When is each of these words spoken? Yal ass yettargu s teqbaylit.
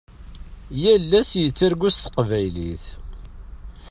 Yal 0.81 1.11
ass 1.19 1.31
yettargu 1.41 1.89
s 1.93 1.97
teqbaylit. 2.03 2.85